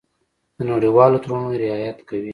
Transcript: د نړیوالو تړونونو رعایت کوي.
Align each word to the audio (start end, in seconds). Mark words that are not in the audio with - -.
د 0.57 0.59
نړیوالو 0.71 1.21
تړونونو 1.23 1.59
رعایت 1.63 1.97
کوي. 2.09 2.29